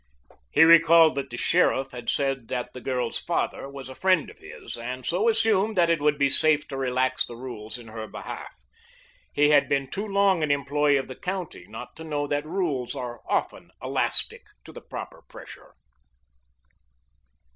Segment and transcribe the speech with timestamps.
[0.49, 4.39] He recalled that the sheriff had said that the girl's father was a friend of
[4.39, 8.07] his, and so assumed that it would be safe to relax the rules in her
[8.07, 8.51] behalf.
[9.31, 12.95] He had been too long an employee of the county not to know that rules
[12.95, 15.75] are often elastic to the proper pressure.